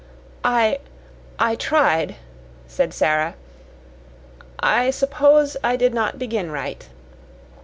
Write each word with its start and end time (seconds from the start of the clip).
"I 0.43 0.79
I 1.37 1.53
tried," 1.55 2.15
said 2.65 2.91
Sara. 2.91 3.35
"I 4.59 4.85
I 4.85 4.89
suppose 4.89 5.57
I 5.63 5.75
did 5.75 5.93
not 5.93 6.17
begin 6.17 6.49
right." 6.49 6.89